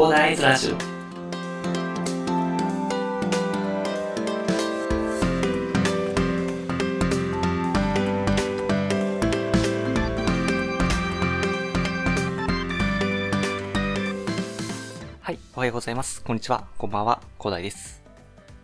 [0.00, 0.76] 広大ズラジオ
[15.20, 16.22] はい、おはようございます。
[16.22, 16.64] こんにちは。
[16.78, 17.20] こんばんは。
[17.38, 18.02] 広大です。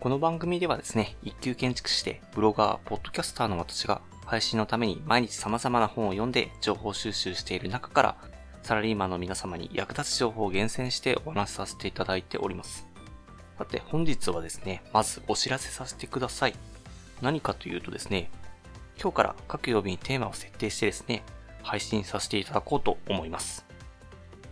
[0.00, 8.16] この番組ではですね、一級建築士で、ブロガー、ポッドキャスターの私が、配信のために毎日様々な本を読んで情報収集している中から、
[8.62, 12.86] サラリーマンの皆様に役立つ情報を厳選してお話しさせていただいております。
[13.58, 16.54] さて、本日はですね、まずお知らせさせてください。
[17.20, 18.30] 何かというとですね、
[19.00, 21.24] 今日から各曜日にテーマを設定してですね、
[21.62, 23.64] 配信させていただこうと思います。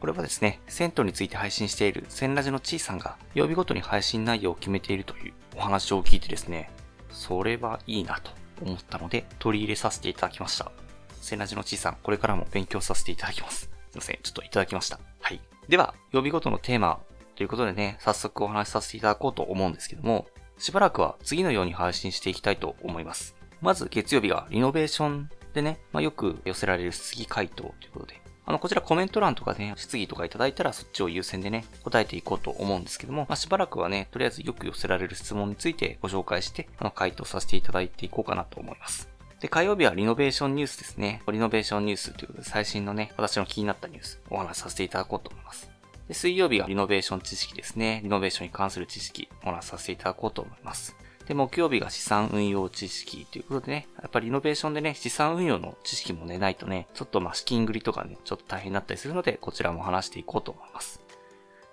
[0.00, 6.70] これはですね、銭湯について配信している千ラジのちいさんが曜日ごとに配信内容を決めているというお話を聞いてですね、
[7.10, 10.72] それはいいなと思ったので取り入れさせていただきました。
[11.20, 13.71] 千ラジのちいさん、これからも勉強させていただきます。
[13.92, 14.98] すいません、ちょっといただきました。
[15.20, 15.40] はい。
[15.68, 17.00] では、曜日ごとのテーマ
[17.36, 20.26] ということでね、早速お話しさせていただこうと思うんですけども、
[20.56, 23.36] しばらくは次のように配信していきたいと思います。
[23.60, 39.08] まず月曜日がリノベーションでね、まあ、よく寄せられる質疑回答ということで、あの、こちらコメント欄とかね、質疑とかいただいたらそっちを優先でね、答えていこうと思うんですけども、まあ、しばらくはね、とりあえずよく寄せられる質問についてご紹介して、あの、回答させていただいていこうかなと思います。
[39.42, 41.20] で、火曜日はリノベーションニュースですね。
[41.26, 45.68] リノベーションニュースということで、最新のね、私の気になったニュース、お話しさせていただこうと思います。
[46.06, 48.02] で、水曜日がリノベーション知識ですね。
[48.04, 50.94] リノベーションに関する知識、お話しさせていただこうと思います。
[51.26, 61.01] で、木曜日が資産運用知識ということでね、やっぱりリノベーションでね、資産運用の知識もね、ないとね、ちょっとまあ資金繰りとかね、ちょっと大変になったりするので、こちらも話していこうと思います。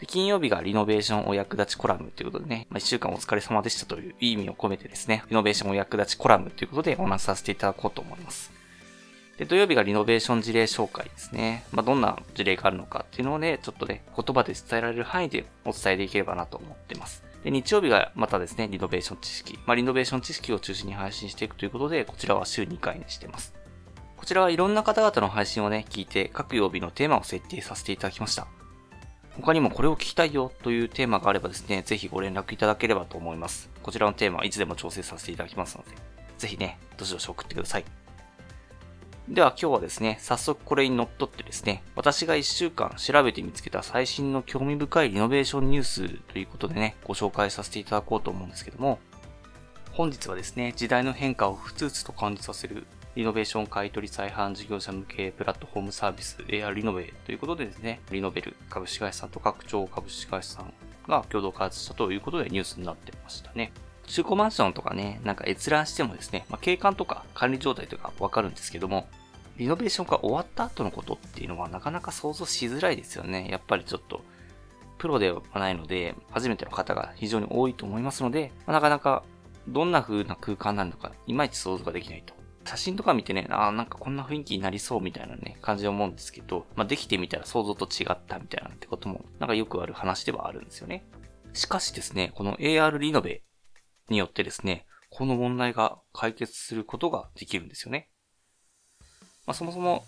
[0.00, 8.52] で金曜日がリノベーションお役立ちコラムということでね、まあ、一週間お疲れ様でしたという意味を込めてですね、リノベーションお役立ちコラムということでお話しさせていただこうと思います。
[9.38, 11.64] で、土曜日がリノベーション事例紹介ですね。
[11.72, 17.22] まあ、どんな事例があるのかっていうのをね、ちょっとね、言葉で伝えられる範囲でお伝えできればなと思ってます。
[17.44, 19.58] で、日曜日がまたですね、リノベーション知識。
[19.66, 23.54] まあ、リノベーション知識を中心に配信していくということで、こちらは週2回にしてます。
[24.16, 28.46] こちらはいろんな方々の配信をね、聞いて、各曜日のテーマを設定させていただきました。
[29.40, 33.68] 他にもこれを聞きたいよというテーマがあればですね、ぜひご連絡いただければと思います。
[33.82, 35.90] こちらのテーマはいつでも調整させていただきますので、
[36.38, 37.84] ぜひね、どしどし送ってください。
[39.28, 49.00] では今日はですね、早速これにのっとってですね、私が1週間調べて見つけた最新の興味深いリノベーションニュースということでね、ご紹介させていただこうと思うんですけども、
[49.92, 60.74] 本日はですね、時代の変化をふつふつと感じさせるリノベーション買取再販事業者向けプラットフォームサービス AR リノベということでですね、リノベル株式会社さんと拡張株式会社さん
[61.08, 63.72] が共同開発したということでニュースになってましたね。
[64.06, 69.08] 中古マンションとかね、なんか閲覧してもですね、まあ、景観とか管理状態とかわかるんですけども、
[69.56, 73.48] リノベーションが終わった後のことっていうのはなかなか想像しづらいですよね。
[73.50, 74.20] やっぱりちょっと、
[74.98, 79.22] プロではないので、初めての方が非常に多いと思いますので、まあなかなか
[79.68, 82.35] どんな風な空間なのか、いまいち想像ができないと。
[82.66, 91.04] 写真とか見てね、ああ、なんかこんな雰囲気になりそうみたいなね、感じで思うんですけど、まあ、できてみたら想像と違ったみたいなってことも、なんかよくある話ではあるんですよね。
[91.52, 93.42] しかしですね、この AR リノベ
[94.08, 98.10] によってですね、この問題が解決することができるんですよね。
[99.46, 100.04] まあ、そもそも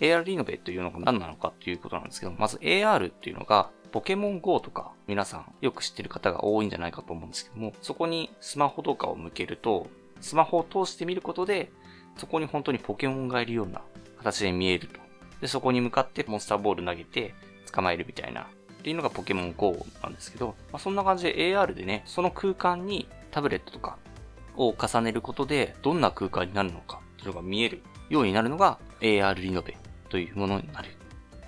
[0.00, 9.88] AR リノベというのが何なのかということなんですけど、まず AR っていうのが、ポケモン GO とか皆さんよく知ってる方が多いんじゃないかと思うんですけども、そこにスマホとかを向けると、
[10.20, 11.70] スマホを通して見ることで、
[12.16, 13.82] そこに本当にポケモンがいるような
[14.18, 15.00] 形で見えると。
[15.40, 17.34] で、そこに向かってモンスターボール投げて
[17.72, 18.42] 捕まえるみたいな。
[18.42, 23.96] っていうのがポケモン GO なんですけど、まあ、そんな感じで AR でね、その空間にタブレットとか
[24.56, 29.76] を重ねることで、どんな空間になるのかっていうのが見えるようになるのが AR リノベ
[30.08, 30.90] というものになる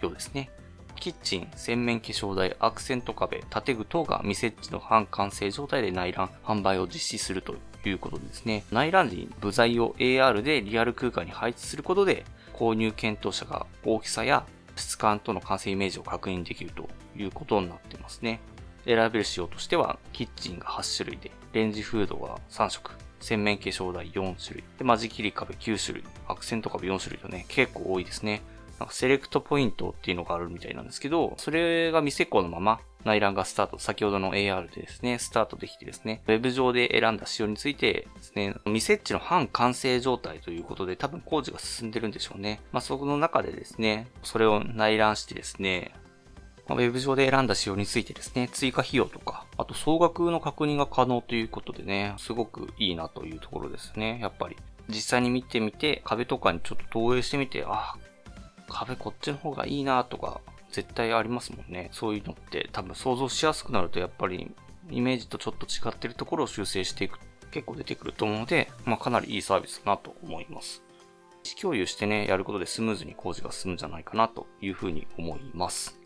[0.00, 0.50] ようですね。
[0.96, 7.56] キッチン、洗面化粧台、アクセント壁、建具等が未設置の半完成状態で内覧、販売を実施すると
[7.88, 8.64] いうことですね。
[8.70, 14.44] 内覧時に部材を AR でリアル空間に配置することで、購入検討者が大きさや
[14.76, 18.40] 質感との完成イメージを確認できるということになってますね。
[18.84, 28.42] 選べる仕様としては、キッチンが8種類で、レンジフードが3色、洗面化粧台4種類、で、間仕切り壁9種類、アクセント壁4種類とね、結構多いですね。
[28.78, 42.60] なんかセレクトポイントっていうのがあるみたいなんですけど、それが未施工のまま内覧がスタート、先ほどの AR でですね、スタートできてですね、ウェブ上で選んだ仕様についてですね、未設置の半完成状態ということで多分工事が進んでるんでしょうね。
[42.72, 45.94] まあ、そこの中でですね、それを内覧してですね、
[46.66, 54.56] まウェブ上で選んだ仕様についてですね、追加費用とか、あと総額の確認が可能ということでね、すごくいいなというところですね、やっぱり。
[54.88, 57.96] 実際に見てみて、壁とかにちょっと投影してみて、あ、
[58.68, 60.40] 壁こっちの方がいいなとか、
[60.74, 61.88] 絶対ありますもんね。
[61.92, 64.52] そういうのって多分想像しやすくなるとやっぱり
[64.90, 67.18] イメージとちょっと違ってるところを修正していく
[67.50, 70.82] 結構出てくると思うので、まあかなりいいサービスだなと思います。
[71.44, 76.00] 意思共有してね、やることでスムーズに工事が進むんじゃないかなというふうに思います。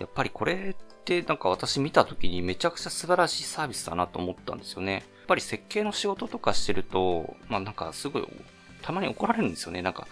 [0.00, 4.92] やっぱりこれってなんか私見た時にめちゃくちゃ素晴らしいサービスだなと思ったんですよね。
[4.92, 8.26] やっぱり設計の仕事とかしてると、まあなんかすごい
[8.82, 9.82] たまに怒られるんですよね。
[9.82, 10.06] なんか、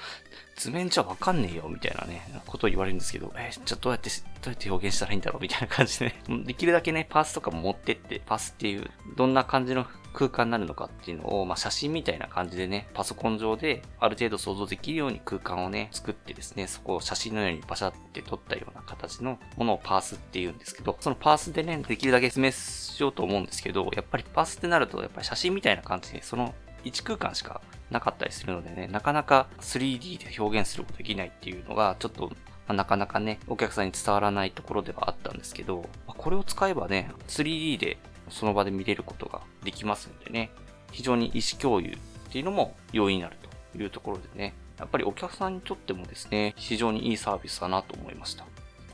[0.57, 4.17] 図面じゃわかんねえよ、みたいなね、ことを言われるんですけど、えー、じゃあどうやって、ど
[4.47, 6.15] うやって表現したらいいんだろう、みたいな感じでね、
[6.45, 26.55] できるだけね、パースとか持ってって、パースっていう、どんな感じの空間になるのかっていうのを、まあ、写真みたいな感じでね、パソコン上である程度想像できるように空間をね、作ってですね、そこを写真のようにバシャって撮ったような形のものをパースって言うんですけど、そのパースでね、できるだけ説明しようと思うんですけど、やっぱりパースってなると、やっぱり写真みたいな感じで、その
[26.85, 27.61] 1空間しか
[27.91, 32.35] なかったりするのでね、なかなか 3D で表現することできないっていうのが、ちょっと、ま
[32.69, 37.99] あ、なかなかね、お客さんに伝わらないところではあったんですけど、まあ、これを使えばね、3D で
[38.29, 40.51] その場で見れることができますのでね、
[40.93, 41.97] 非常に意思共有っ
[42.31, 43.37] ていうのも容易になる
[43.73, 48.45] というところでね、やっぱりお客さんにとってもですね、非常にいいサービスだなと思いました。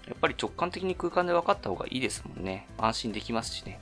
[0.06, 2.68] やっぱり直感的に空間で分かった方がいいですもんね。
[2.78, 3.80] 安心できますしね。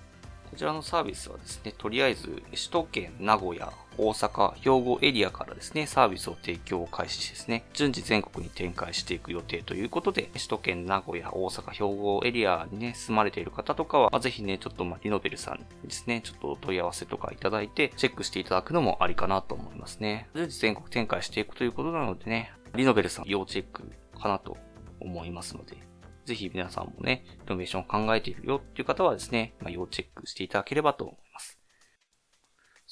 [0.50, 20.28] こちらのサービスはですね、とりあえず首都圏、名古屋、大阪、兵庫エリアからですね、サービスを提供を開始しですね、順次全国に展開していく予定ということで、首都圏、名古屋、大阪、兵庫エリアにね、住まれている方とかは、まあ、ぜひね、ちょっとまあ、リノベルさんにですね、ちょっと問い合わせとかいただいて、チェックしていただくのもありかなと思いますね。
[20.34, 24.56] 順次全国展開していくということなのでね、リノベルさん要チェックかなと
[25.00, 25.76] 思いますので、
[26.24, 31.59] ぜひ皆さんもね、リノベーションを考えているよっていう方はですね、まあ、要チェックしていただければと思います。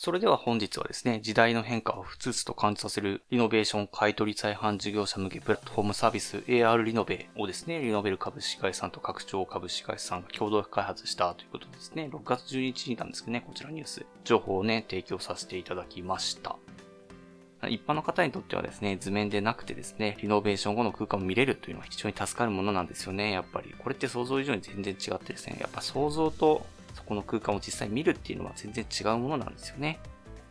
[0.00, 16.54] それでは本日はですね、時代の変化をふつふつと感じさせるリノベーション買取再販事業者向けプラットフォームサービス AR リノベをですね、リノベル株式会社さんと拡張株式会社さんが共同開発したということですね、6月12日になんですけどね、こちらニュース、情報をね、提供させていただきました。
[17.68, 23.74] 一般の方にとってはですね、図面でなくてですね、リノベーション後の空間を見れるというのは非常に助かるものなんですよね、やっぱり。
[23.76, 26.64] これって想像以上に全然違ってですね、やっぱ想像と
[26.98, 30.00] そこの空間を実際見るっていうのは全然違うものなんですよね。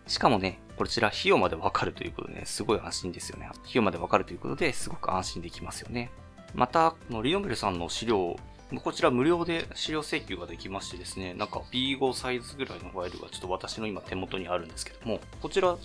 [0.08, 3.48] しかもね、こちら費用までわかるということでね、すごい安心ですよね。
[3.48, 6.10] 費用までわかるということですごく安心できますよね。
[6.56, 8.38] また、このリノベルさんの資料
[8.84, 15.78] こちら無料で資料請求ができましてですね、なんか B5 サイズぐらいのファイルがちょっと私の今手元にあるんですけども、こちら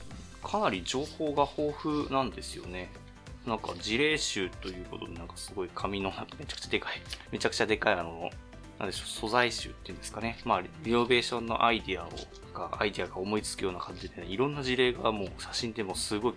[0.43, 2.91] かなり情報が豊富なんですよね。
[3.47, 7.01] なんか事例集ということで、なんかすごい紙のめちゃくちゃでかい、
[7.31, 8.31] めちゃくちゃでかいあの、
[8.83, 10.39] なんでしょう、素材集っていうんですかね。
[10.45, 12.11] まあ、リノベーションのアイディアを、
[12.53, 16.35] が、アイディアが思いつくような感じでね、いろんな事例がもう写真でもすごい、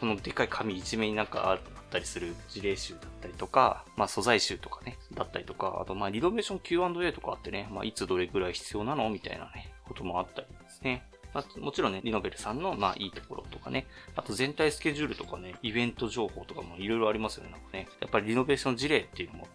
[0.00, 1.60] このでかい紙一面になんかあっ
[1.90, 9.10] たりする事例集だったりとか、まあ素材集とかね、だったりとか、あとまあリノベーション Q&A とかあってね、まあいつどれぐらい必要なの？
[9.10, 11.06] みたいなね、こともあったりですね。
[11.34, 13.86] まあ、もちろんね、リノベルさんの、まあ、いいところとかね、
[14.16, 17.88] あと全体スケジュールとかね、イベント情報とかもいろいろありますよね、なんかね。
[18.00, 19.48] やっぱりリノベーション事例っていうのも、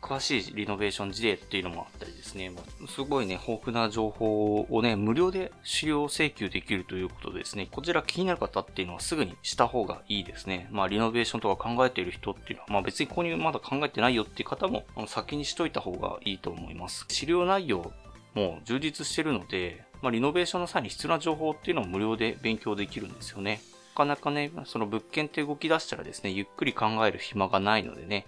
[0.00, 2.50] 詳しいリノベーション事例っていうのもあったりですね、
[2.88, 10.68] すごいね、豊富な情報をね、無料で資料請求できるということでですね、こちら気になる方っていうのはすぐにした方がいいですね。
[10.70, 17.04] まあ、リノベーションとか考えている人っていうのは、まあ別に購入まだ考えてないよっていう方も、あの先にしといた方がいいと思います。
[17.08, 17.92] 資料内容
[18.34, 23.60] も充実してるので、まあ、リノベーションの際に必要な情報っていうのを無料で勉強できるんですよね。
[23.94, 28.26] なかなかね、その物件って動き出したらですね、ゆっくり考える暇がないのでね、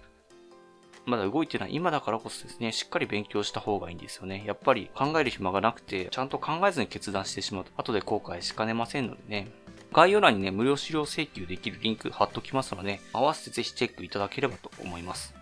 [1.05, 4.43] まだ動いてない今だからこそですね、しっかり勉強した方がいいんですよね。
[4.45, 9.51] やっぱり考える暇がなくて、ちゃんと考えずに決断してしまうと、後で後悔しかねませんのでね。
[9.91, 15.35] 概要欄にね、無料資料請求できるリンク貼っときますので、合わせてぜひチェックいただければと思います。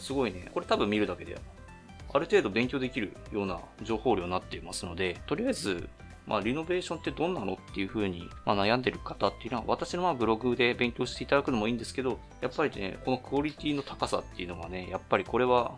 [0.00, 0.50] すごいね。
[0.52, 1.38] これ多分見るだけで
[2.12, 5.88] ある程度勉強できるような情報量になっていますので、とりあえず、
[6.26, 15.72] まあ、リノベーションってどんなのっていう風に、まあ、悩んでる方っていうのは、私のまあブログで勉強していただくのもいいんですけど、やっぱりね、このクオリティの高さっていうのはね、やっぱりこれは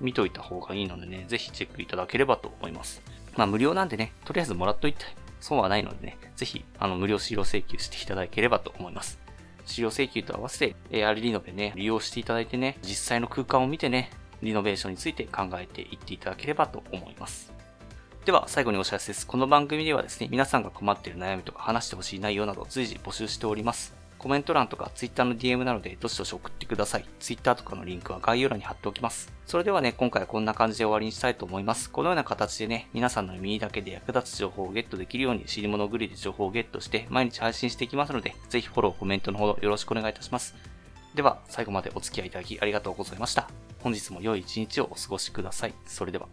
[0.00, 3.02] 見といた方がいいのでね、ぜひチェックいただければと思います。
[3.36, 5.04] まあ、無料なんでね、とりあえずもらっといて、
[5.40, 9.20] 損はないのでね、ぜひ、あの、無料資料請求していただければと思います。
[9.66, 14.10] 資料請求と合わせて AR リノベね、利用していただいてね、実際の空間を見てね、
[14.42, 17.53] リノベーションについて考えていっていただければと思います。
[18.24, 19.26] では、最後にお知らせです。
[19.26, 23.94] この番組ではですね、皆さんが困っている悩みとか話してほしい内容など随時募集しております。
[24.16, 27.04] コメント欄とか Twitter の DM なのでどしどし送ってください。
[27.20, 29.30] Twitter とかのリンクは概要欄に貼っておきます。
[29.44, 31.90] それではね、今回はこんな感じで終わりにしたいと思います。
[31.90, 40.54] このような形でね、皆さんの耳だけで役立つ情報をゲットできるように、知り物ぐりで情報をゲットして毎日配信していきますので、ぜひフォロー、コメントのほどよろしくお願いいたします。
[41.14, 43.50] では、最後までお付き合いいただきありがとうございました。
[43.82, 45.74] 本日も良い一日をお過ごしください。
[45.84, 46.26] それでは。